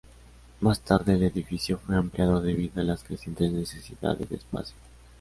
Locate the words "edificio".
1.21-1.77